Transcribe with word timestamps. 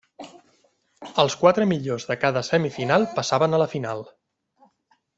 Els 1.25 1.35
quatre 1.43 1.69
millors 1.73 2.07
de 2.13 2.19
cada 2.23 2.45
semifinal 2.49 3.07
passaven 3.21 3.57
a 3.59 3.61
la 3.65 3.69
final. 3.79 4.03